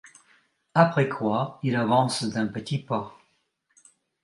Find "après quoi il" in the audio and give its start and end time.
0.73-1.75